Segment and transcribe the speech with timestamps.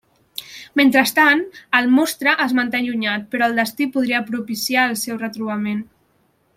[0.79, 1.43] Mentrestant,
[1.81, 5.89] el monstre es manté allunyat, però el destí podria propiciar el seu retrobament.